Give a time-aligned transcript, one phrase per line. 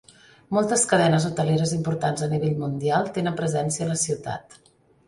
[0.55, 4.61] Moltes cadenes hoteleres importants a nivell mundial tenen presència a la ciutat.